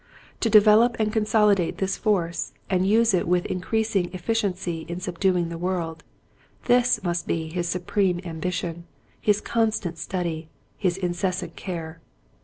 [0.39, 5.59] To develop and consolidate this force and use it with increasing efficiency in subduing the
[5.59, 6.03] world,
[6.65, 8.85] this must be his supreme ambition,
[9.21, 12.01] his constant study, his incessant care.